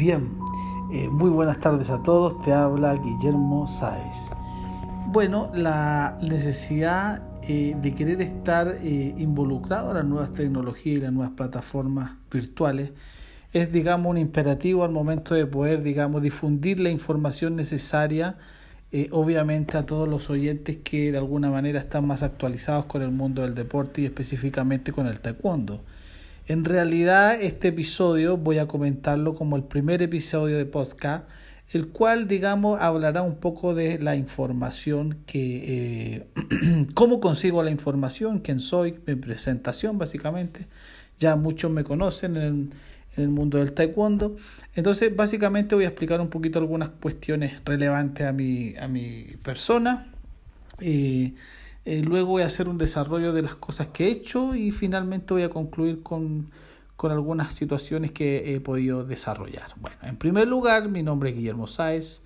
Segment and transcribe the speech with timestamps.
[0.00, 0.30] Bien,
[0.90, 4.30] eh, muy buenas tardes a todos, te habla Guillermo Sáez.
[5.08, 11.12] Bueno, la necesidad eh, de querer estar eh, involucrado en las nuevas tecnologías y las
[11.12, 12.92] nuevas plataformas virtuales
[13.52, 18.38] es, digamos, un imperativo al momento de poder, digamos, difundir la información necesaria,
[19.10, 23.42] obviamente, a todos los oyentes que de alguna manera están más actualizados con el mundo
[23.42, 25.84] del deporte y específicamente con el taekwondo.
[26.46, 31.28] En realidad este episodio voy a comentarlo como el primer episodio de podcast,
[31.72, 38.40] el cual digamos hablará un poco de la información que, eh, cómo consigo la información,
[38.40, 40.66] quién soy, mi presentación básicamente.
[41.18, 42.72] Ya muchos me conocen en
[43.16, 44.36] el, mundo del taekwondo.
[44.74, 50.06] Entonces básicamente voy a explicar un poquito algunas cuestiones relevantes a mi, a mi persona.
[50.80, 51.34] Eh,
[51.90, 55.34] eh, luego voy a hacer un desarrollo de las cosas que he hecho y finalmente
[55.34, 56.46] voy a concluir con,
[56.96, 59.72] con algunas situaciones que he podido desarrollar.
[59.80, 62.20] Bueno, en primer lugar, mi nombre es Guillermo Sáez,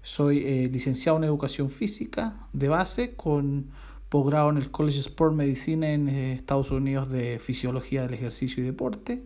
[0.00, 3.66] soy eh, licenciado en Educación Física de base con
[4.08, 8.66] posgrado en el College Sport Medicine en eh, Estados Unidos de Fisiología del Ejercicio y
[8.66, 9.22] Deporte.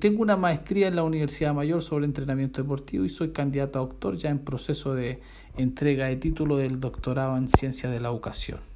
[0.00, 4.18] tengo una maestría en la Universidad Mayor sobre entrenamiento deportivo y soy candidato a doctor
[4.18, 5.22] ya en proceso de
[5.56, 8.71] entrega de título del doctorado en Ciencias de la Educación.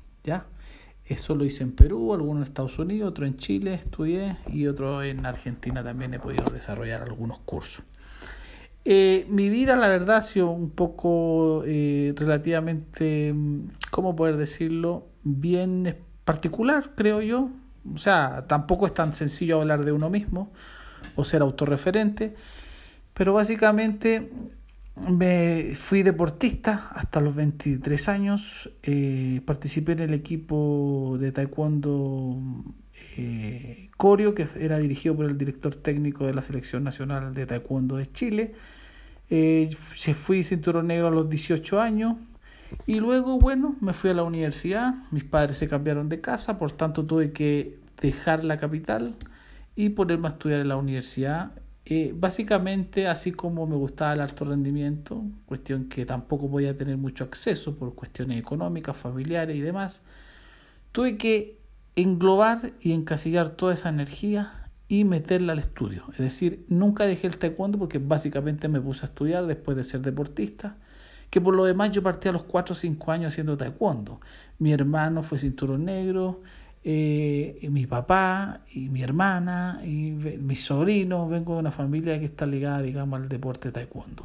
[1.04, 5.04] Eso lo hice en Perú, alguno en Estados Unidos, otro en Chile estudié y otro
[5.04, 7.84] en Argentina también he podido desarrollar algunos cursos.
[8.84, 13.34] Eh, mi vida, la verdad, ha sido un poco eh, relativamente,
[13.90, 15.06] ¿cómo poder decirlo?
[15.22, 17.50] Bien particular, creo yo.
[17.94, 20.52] O sea, tampoco es tan sencillo hablar de uno mismo
[21.14, 22.34] o ser autorreferente,
[23.14, 24.30] pero básicamente
[24.96, 28.70] me fui deportista hasta los 23 años.
[28.82, 32.38] Eh, participé en el equipo de taekwondo
[33.16, 37.96] eh, Corio, que era dirigido por el director técnico de la Selección Nacional de Taekwondo
[37.96, 38.54] de Chile.
[39.28, 39.70] Eh,
[40.14, 42.16] fui cinturón negro a los 18 años.
[42.86, 44.94] Y luego, bueno, me fui a la universidad.
[45.10, 49.14] Mis padres se cambiaron de casa, por tanto tuve que dejar la capital
[49.76, 51.52] y ponerme a estudiar en la universidad
[51.88, 57.22] eh, básicamente, así como me gustaba el alto rendimiento, cuestión que tampoco podía tener mucho
[57.22, 60.02] acceso por cuestiones económicas, familiares y demás,
[60.90, 61.60] tuve que
[61.94, 66.02] englobar y encasillar toda esa energía y meterla al estudio.
[66.12, 70.00] Es decir, nunca dejé el taekwondo porque básicamente me puse a estudiar después de ser
[70.00, 70.76] deportista,
[71.30, 74.20] que por lo demás yo partí a los 4 o 5 años haciendo taekwondo.
[74.58, 76.42] Mi hermano fue cinturón negro,
[76.88, 82.46] eh, mi papá y mi hermana y mis sobrinos, vengo de una familia que está
[82.46, 84.24] ligada, digamos, al deporte taekwondo.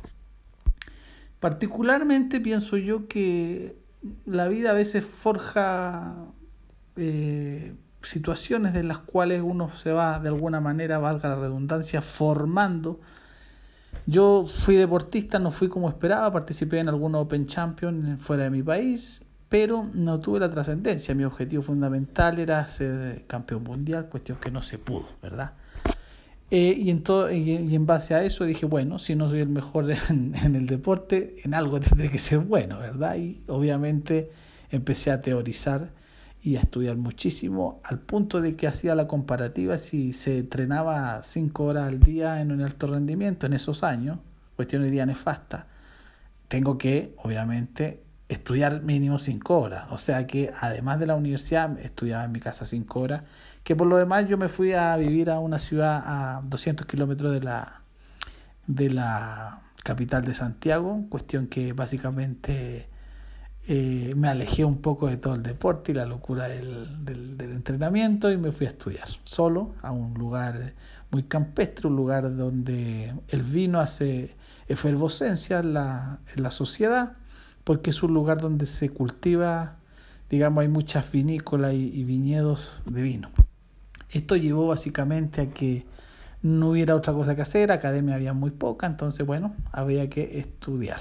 [1.39, 3.77] Particularmente pienso yo que
[4.27, 6.13] la vida a veces forja
[6.97, 7.73] eh,
[8.03, 12.99] situaciones en las cuales uno se va, de alguna manera, valga la redundancia, formando.
[14.05, 18.61] Yo fui deportista, no fui como esperaba, participé en algunos Open Champions fuera de mi
[18.61, 21.13] país pero no tuve la trascendencia.
[21.13, 25.51] Mi objetivo fundamental era ser campeón mundial, cuestión que no se pudo, ¿verdad?
[26.49, 27.03] Eh, y, en
[27.33, 31.35] y, en base a eso dije, bueno, si no soy el mejor en, el deporte,
[31.43, 33.17] en algo tendré que ser bueno, ¿verdad?
[33.17, 34.31] Y obviamente
[34.69, 35.89] empecé a teorizar
[36.41, 41.65] y a estudiar muchísimo, al punto de que hacía la comparativa si se entrenaba cinco
[41.65, 44.19] horas al día en un alto rendimiento en esos años,
[44.55, 45.67] cuestión hoy día nefasta.
[46.47, 49.85] Tengo que, obviamente, estudiar mínimo cinco horas.
[49.91, 53.23] O sea que además de la universidad, estudiaba en mi casa cinco horas.
[53.63, 57.33] Que por lo demás yo me fui a vivir a una ciudad a 200 kilómetros
[57.33, 57.81] de la,
[58.67, 61.05] de la capital de Santiago.
[61.09, 62.87] Cuestión que básicamente
[63.67, 67.51] eh, me alejé un poco de todo el deporte y la locura del, del, del,
[67.51, 70.73] entrenamiento y me fui a estudiar solo a un lugar
[71.11, 74.35] muy campestre, un lugar donde el vino hace
[74.67, 77.17] efervescencia en la, en la sociedad
[77.63, 79.77] porque es un lugar donde se cultiva,
[80.29, 83.29] digamos, hay muchas vinícolas y, viñedos de vino.
[84.09, 85.85] Esto llevó básicamente a que
[86.41, 90.99] no hubiera otra cosa que hacer, academia había muy poca, entonces bueno, había que estudiar.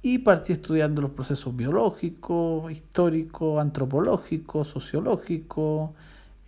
[0.00, 5.90] Y partí estudiando los procesos biológicos, históricos, antropológicos, sociológicos,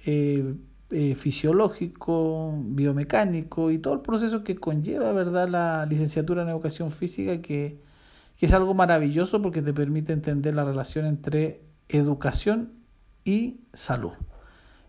[0.07, 0.55] eh,
[0.93, 7.43] eh, fisiológico, biomecánico y todo el proceso que conlleva, ¿verdad?, la licenciatura en educación física
[7.43, 7.90] que
[8.41, 11.61] que es algo maravilloso porque te permite entender la relación entre
[11.91, 12.73] educación
[13.23, 14.13] y salud.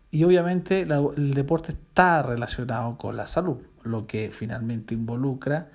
[0.09, 5.69] Y obviamente el deporte está relacionado con la salud, lo que finalmente involucra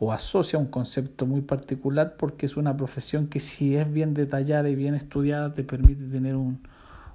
[0.00, 4.68] o asocia un concepto muy particular porque es una profesión que si es bien detallada
[4.68, 6.66] y bien estudiada te permite tener un,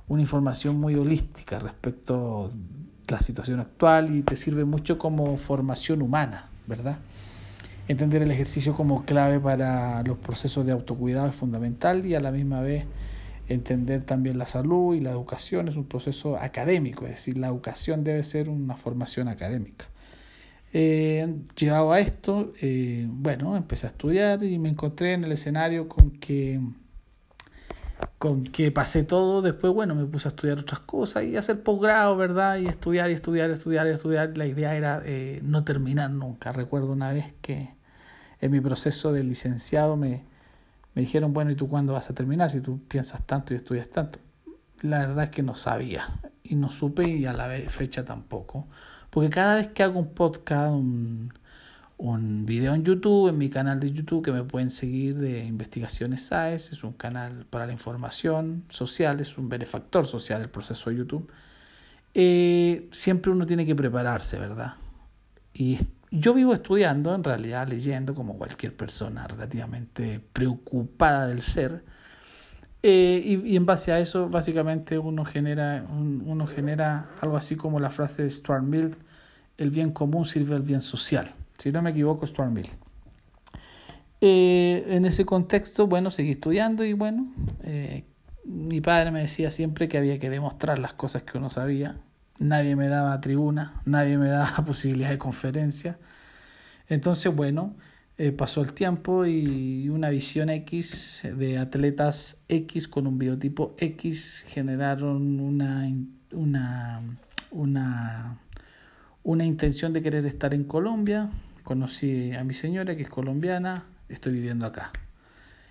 [0.08, 2.50] una información muy holística respecto
[3.10, 6.98] a la situación actual y te sirve mucho como formación humana, ¿verdad?
[7.88, 12.32] Entender el ejercicio como clave para los procesos de autocuidado es fundamental y a la
[12.32, 12.86] misma vez
[13.48, 18.04] entender también la salud y la educación es un proceso académico, es decir, la educación
[18.04, 19.86] debe ser una formación académica.
[20.74, 25.88] Eh, llevado a esto, eh, bueno, empecé a estudiar y me encontré en el escenario
[25.88, 26.60] con que
[28.20, 32.16] con que pasé todo, después, bueno, me puse a estudiar otras cosas y hacer posgrado,
[32.18, 32.58] ¿verdad?
[32.58, 34.38] Y estudiar y estudiar, estudiar y estudiar.
[34.38, 36.52] La idea era eh, no terminar nunca.
[36.52, 37.77] Recuerdo una vez que
[38.42, 40.24] en mi proceso de licenciado me,
[40.94, 42.52] me dijeron, bueno, ¿y tú cuándo vas a terminar?
[42.52, 44.20] Si tú piensas tanto y estudias tanto.
[44.82, 46.08] La verdad es que no sabía
[46.44, 48.68] y no supe y a la fecha tampoco.
[49.10, 51.34] Porque cada vez que hago un podcast, un,
[51.98, 56.22] un video en YouTube, en mi canal de YouTube que me pueden seguir de Investigaciones
[56.28, 60.98] SAES, es un canal para la información social, es un benefactor social el proceso de
[60.98, 61.30] YouTube.
[62.14, 64.76] Eh, siempre uno tiene que prepararse, ¿verdad?
[65.54, 65.80] Y
[66.12, 71.84] yo vivo estudiando, en realidad leyendo como cualquier persona relativamente preocupada del ser.
[72.84, 77.80] Eh, y, y, en base a eso, básicamente uno genera, uno genera algo así como
[77.80, 78.96] la frase de Stuart Mill,
[79.58, 81.34] el bien común sirve al bien social.
[81.58, 82.70] Si no me equivoco, Stuart Mill.
[84.22, 87.32] Eh, en ese contexto, bueno, seguí estudiando y bueno,
[87.64, 88.06] eh,
[88.46, 92.00] mi padre me decía siempre que había que demostrar las cosas que uno sabía.
[92.40, 95.98] Nadie me daba tribuna, nadie me daba posibilidad de conferencia.
[96.90, 97.76] Entonces, bueno,
[98.20, 104.44] eh, pasó el tiempo y una visión X de atletas X con un biotipo X
[104.48, 105.88] generaron una,
[106.32, 107.02] una,
[107.52, 108.40] una,
[109.24, 111.30] una intención de querer estar en Colombia,
[111.64, 114.92] conocí a mi señora que es colombiana, estoy viviendo acá.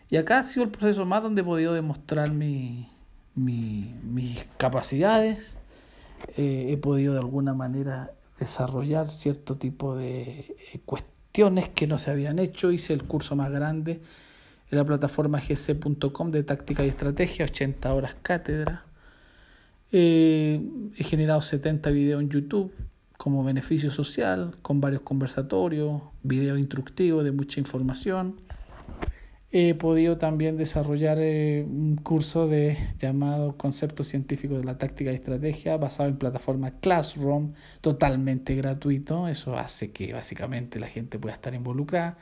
[0.09, 2.89] Y acá ha sido el proceso más donde he podido demostrar mi,
[3.35, 5.57] mi, mis capacidades,
[6.37, 12.11] eh, he podido de alguna manera desarrollar cierto tipo de eh, cuestiones que no se
[12.11, 14.01] habían hecho, hice el curso más grande
[14.71, 18.85] en la plataforma gc.com de táctica y estrategia, 80 horas cátedra.
[19.93, 20.61] Eh,
[20.97, 22.73] he generado 70 videos en YouTube,
[23.17, 28.37] como beneficio social, con varios conversatorios, video instructivo de mucha información.
[29.53, 35.15] He podido también desarrollar eh, un curso de llamado Concepto Científico de la Táctica y
[35.15, 39.29] Estrategia basado en plataforma Classroom, totalmente gratuito.
[39.29, 42.19] Eso hace que básicamente la gente pueda estar involucrada.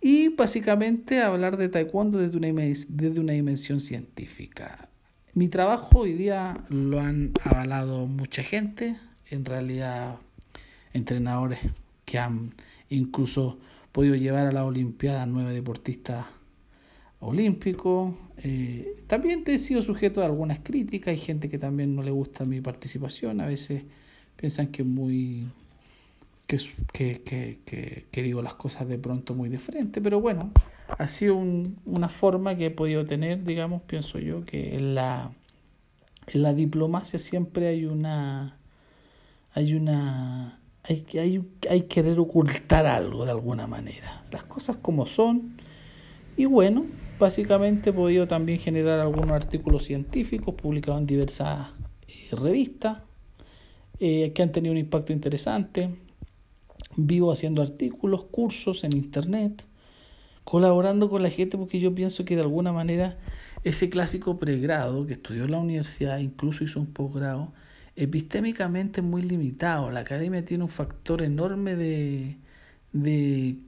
[0.00, 4.88] Y básicamente hablar de taekwondo desde una, desde una dimensión científica.
[5.34, 8.96] Mi trabajo hoy día lo han avalado mucha gente,
[9.28, 10.16] en realidad
[10.92, 11.58] entrenadores
[12.04, 12.54] que han
[12.88, 13.58] incluso
[13.98, 16.24] podido llevar a la Olimpiada nueve deportistas
[17.18, 18.14] olímpicos.
[18.44, 22.44] Eh, también he sido sujeto a algunas críticas, hay gente que también no le gusta
[22.44, 23.82] mi participación, a veces
[24.36, 25.48] piensan que muy
[26.46, 26.60] que,
[26.92, 30.52] que, que, que digo las cosas de pronto muy de frente, pero bueno,
[30.96, 35.32] ha sido un, una forma que he podido tener, digamos, pienso yo, que en la,
[36.28, 38.58] en la diplomacia siempre hay una
[39.54, 40.57] hay una
[40.88, 44.24] hay, hay, hay querer ocultar algo de alguna manera.
[44.30, 45.56] Las cosas como son.
[46.36, 46.86] Y bueno,
[47.18, 51.68] básicamente he podido también generar algunos artículos científicos publicados en diversas
[52.06, 52.98] eh, revistas
[54.00, 55.90] eh, que han tenido un impacto interesante.
[56.96, 59.66] Vivo haciendo artículos, cursos en internet,
[60.44, 63.18] colaborando con la gente porque yo pienso que de alguna manera
[63.62, 67.52] ese clásico pregrado que estudió en la universidad, incluso hizo un posgrado,
[67.98, 69.90] epistémicamente muy limitado.
[69.90, 72.36] La academia tiene un factor enorme de,
[72.92, 73.58] de,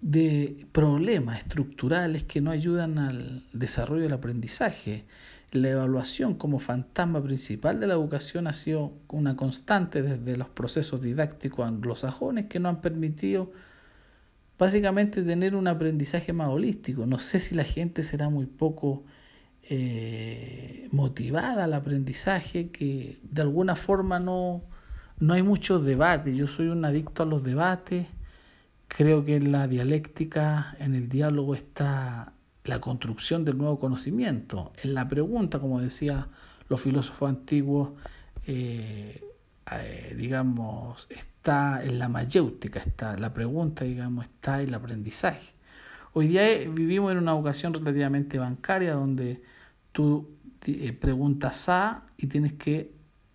[0.00, 5.04] de problemas estructurales que no ayudan al desarrollo del aprendizaje.
[5.50, 11.02] La evaluación como fantasma principal de la educación ha sido una constante desde los procesos
[11.02, 13.52] didácticos anglosajones que no han permitido
[14.58, 17.04] básicamente tener un aprendizaje más holístico.
[17.04, 19.02] No sé si la gente será muy poco
[19.68, 24.62] eh, motivada al aprendizaje, que de alguna forma no,
[25.18, 26.36] no hay muchos debates.
[26.36, 28.06] Yo soy un adicto a los debates.
[28.88, 32.32] Creo que en la dialéctica, en el diálogo está
[32.64, 34.72] la construcción del nuevo conocimiento.
[34.82, 36.28] En la pregunta, como decía
[36.68, 37.90] los filósofos antiguos,
[38.46, 39.22] eh,
[39.70, 45.54] eh, digamos, está en la mayéutica, está la pregunta, digamos, está el aprendizaje.
[46.12, 49.40] Hoy día vivimos en una educación relativamente bancaria donde
[49.92, 50.28] tú
[50.66, 52.92] eh, preguntas A y tienes que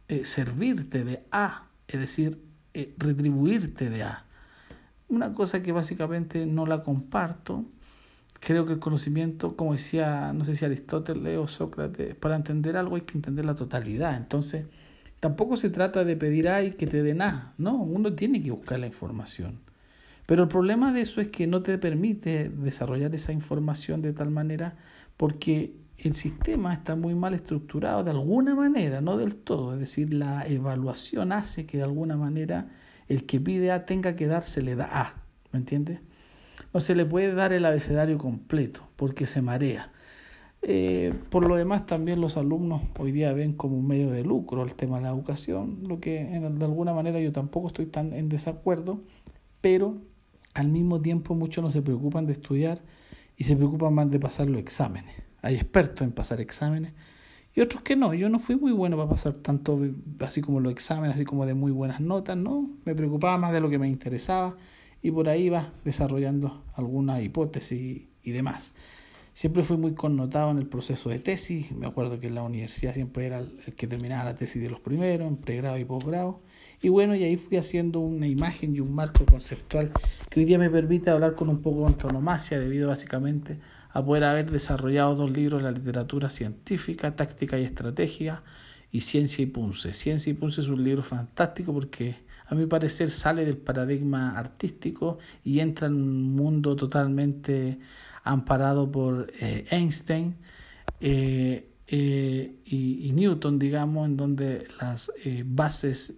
[0.08, 2.42] eh, servirte de A, es decir,
[2.74, 4.26] eh, retribuirte de A.
[5.10, 7.66] Una cosa que básicamente no la comparto.
[8.40, 12.96] Creo que el conocimiento, como decía, no sé si Aristóteles o Sócrates, para entender algo
[12.96, 14.16] hay que entender la totalidad.
[14.16, 14.66] Entonces,
[15.20, 17.54] tampoco se trata de pedir A y que te den A.
[17.58, 19.60] No, uno tiene que buscar la información.
[20.28, 24.30] Pero el problema de eso es que no te permite desarrollar esa información de tal
[24.30, 24.76] manera
[25.16, 29.74] porque el sistema está muy mal estructurado de alguna manera, no del todo.
[29.74, 32.70] Es decir, la evaluación hace que de alguna manera
[33.08, 35.14] el que pide A tenga que dársele da A.
[35.52, 36.00] ¿Me entiendes?
[36.74, 39.92] No se le puede dar el abecedario completo porque se marea.
[40.62, 44.64] Eh, por lo demás, también los alumnos hoy día ven como un medio de lucro
[44.64, 48.28] el tema de la educación, lo que de alguna manera yo tampoco estoy tan en
[48.28, 49.02] desacuerdo,
[49.62, 49.98] pero
[50.56, 52.82] al mismo tiempo muchos no se preocupan de estudiar
[53.38, 55.27] y se preocupan más de pasar los exámenes.
[55.42, 56.94] Hay expertos en pasar exámenes
[57.58, 58.14] y otros que no.
[58.14, 59.80] Yo no fui muy bueno para pasar tanto
[60.20, 62.70] así como los exámenes, así como de muy buenas notas, no.
[62.86, 64.56] Me preocupaba más de lo que me interesaba
[65.02, 68.74] y por ahí iba desarrollando alguna hipótesis y demás.
[69.34, 71.72] Siempre fui muy connotado en el proceso de tesis.
[71.72, 74.80] Me acuerdo que en la universidad siempre era el que terminaba la tesis de los
[74.80, 76.42] primeros, en pregrado y posgrado.
[76.82, 79.92] Y bueno, y ahí fui haciendo una imagen y un marco conceptual
[80.30, 83.58] que hoy día me permite hablar con un poco de antonomasia, debido básicamente
[83.98, 88.44] a poder haber desarrollado dos libros la literatura científica, táctica y estrategia,
[88.92, 89.92] y Ciencia y Punce.
[89.92, 95.18] Ciencia y Punce es un libro fantástico porque a mi parecer sale del paradigma artístico
[95.44, 97.80] y entra en un mundo totalmente
[98.24, 100.36] amparado por eh, Einstein
[101.02, 105.12] eh, eh, y, Newton, digamos, en donde las
[105.44, 106.14] bases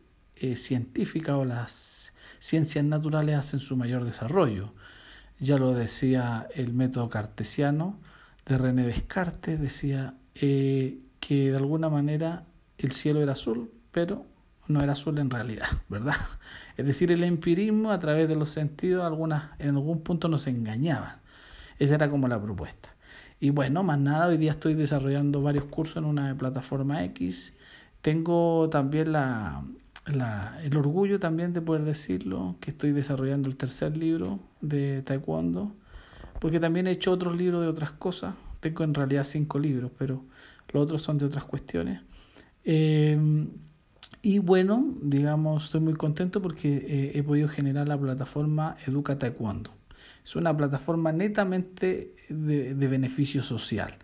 [0.55, 4.73] científicas o las ciencias naturales hacen su mayor desarrollo.
[5.39, 7.97] Ya lo decía el método cartesiano
[8.45, 12.45] de René Descartes, decía que de alguna manera
[12.77, 14.25] el cielo era azul, pero
[14.67, 16.15] no era azul en realidad, ¿verdad?
[16.77, 21.19] Es decir, el empirismo a través de los sentidos algunas, en algún punto nos engañaba.
[21.79, 22.95] Esa era como la propuesta.
[23.39, 27.53] Y bueno, más nada, hoy día estoy desarrollando varios cursos en una plataforma X.
[28.01, 29.63] Tengo también la,
[30.05, 35.73] la, el orgullo también de poder decirlo, que estoy desarrollando el tercer libro de Taekwondo,
[36.39, 38.35] porque también he hecho otros libros de otras cosas.
[38.59, 40.23] Tengo en realidad cinco libros, pero
[40.71, 42.01] los otros son de otras cuestiones.
[42.63, 43.47] Eh,
[44.21, 49.71] y bueno, digamos, estoy muy contento porque eh, he podido generar la plataforma Educa Taekwondo.
[50.25, 53.95] Es una plataforma netamente de, beneficio social.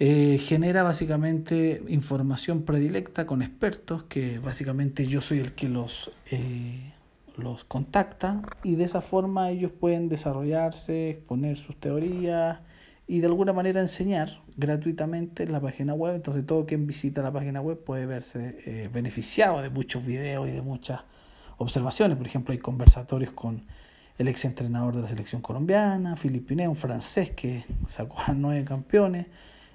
[0.00, 6.92] Eh, genera básicamente información predilecta con expertos, que básicamente yo soy el que los, eh,
[7.36, 12.60] los contacta y de esa forma ellos pueden desarrollarse, exponer sus teorías
[13.08, 16.14] y de alguna manera enseñar gratuitamente en la página web.
[16.14, 20.52] Entonces todo quien visita la página web puede verse eh, beneficiado de muchos videos y
[20.52, 21.00] de muchas
[21.56, 22.16] observaciones.
[22.16, 23.64] Por ejemplo, hay conversatorios con
[24.16, 29.26] el ex entrenador de la selección colombiana, Philippe un francés que sacó a nueve campeones.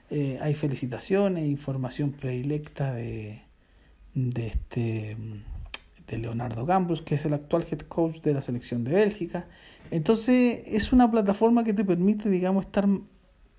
[0.09, 3.43] Eh, hay felicitaciones, información predilecta de,
[4.13, 5.17] de, este,
[6.07, 9.47] de Leonardo Gambus, que es el actual head coach de la selección de Bélgica.
[9.91, 12.87] Entonces es una plataforma que te permite, digamos, estar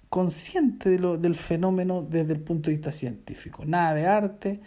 [0.08, 3.64] consciente de lo, del fenómeno desde el punto de vista científico.
[3.64, 4.60] Nada de arte,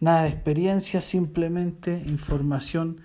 [0.00, 3.00] nada de experiencia, simplemente información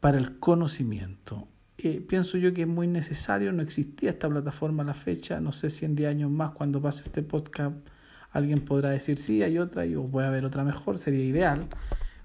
[0.00, 1.48] para el conocimiento
[1.90, 5.70] pienso yo que es muy necesario, no existía esta plataforma a la fecha, no sé
[5.70, 7.74] si en 10 años más cuando pase este podcast
[8.30, 11.66] alguien podrá decir sí, hay otra y puede haber otra mejor, sería ideal,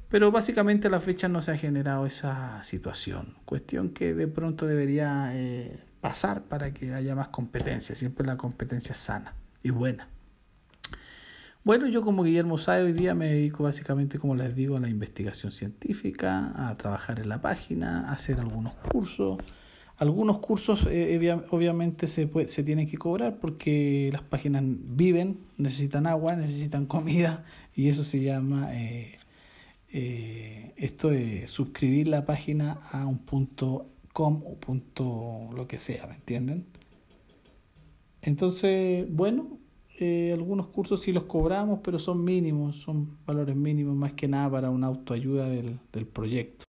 [0.09, 4.65] pero básicamente a la fecha no se ha generado esa situación, cuestión que de pronto
[4.65, 9.33] debería eh, pasar para que haya más competencia, siempre la competencia sana
[9.63, 10.07] y buena.
[11.67, 14.87] Bueno, yo como Guillermo Sae hoy día me dedico básicamente, como les digo, a la
[14.87, 19.37] investigación científica, a trabajar en la página, a hacer algunos cursos.
[19.97, 26.37] Algunos cursos eh, obviamente se, se tienen que cobrar porque las páginas viven, necesitan agua,
[26.37, 27.43] necesitan comida
[27.75, 29.17] y eso se llama eh,
[29.91, 36.07] eh, esto de suscribir la página a un punto com o punto lo que sea,
[36.07, 36.65] ¿me entienden?
[38.21, 39.59] Entonces, bueno,
[39.99, 44.49] eh, algunos cursos sí los cobramos, pero son mínimos, son valores mínimos más que nada
[44.51, 46.65] para una autoayuda del, del proyecto.